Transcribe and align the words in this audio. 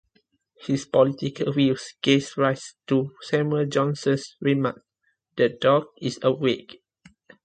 His 0.65 0.83
political 0.87 1.53
views 1.53 1.93
gave 2.01 2.35
rise 2.35 2.73
to 2.87 3.13
Samuel 3.21 3.67
Johnson's 3.67 4.35
remark: 4.41 4.83
'The 5.35 5.49
dog 5.61 5.89
is 6.01 6.17
a 6.23 6.31
whig. 6.31 6.77